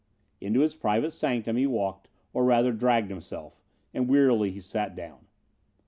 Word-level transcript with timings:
Into 0.39 0.61
his 0.61 0.73
private 0.75 1.11
sanctum 1.11 1.57
he 1.57 1.67
walked 1.67 2.07
or 2.33 2.43
rather 2.43 2.71
dragged 2.73 3.11
himself, 3.11 3.61
and 3.93 4.09
wearily 4.09 4.49
he 4.49 4.59
sat 4.59 4.95
down. 4.95 5.27